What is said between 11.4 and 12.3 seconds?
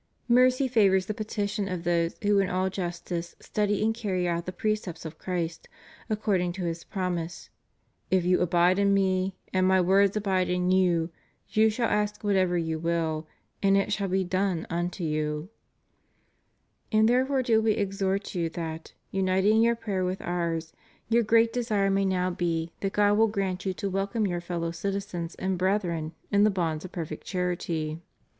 you shall ask